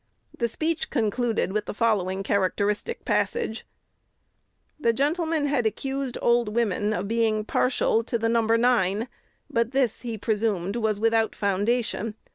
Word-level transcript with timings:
The 0.35 0.47
speech 0.47 0.89
concluded 0.89 1.51
with 1.53 1.65
the 1.65 1.75
following 1.75 2.23
characteristic 2.23 3.05
passage: 3.05 3.67
"The 4.79 4.93
gentleman 4.93 5.45
had 5.45 5.67
accused 5.67 6.17
old 6.23 6.55
women 6.55 6.91
of 6.91 7.07
being 7.07 7.45
partial 7.45 8.03
to 8.05 8.17
the 8.17 8.27
number 8.27 8.57
nine; 8.57 9.07
but 9.47 9.73
this, 9.73 10.01
he 10.01 10.17
presumed, 10.17 10.75
was 10.75 10.99
without 10.99 11.35
foundation. 11.35 12.15